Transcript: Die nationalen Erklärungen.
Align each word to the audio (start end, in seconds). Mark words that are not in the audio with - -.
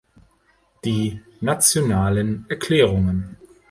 Die 0.83 1.21
nationalen 1.41 2.47
Erklärungen. 2.49 3.37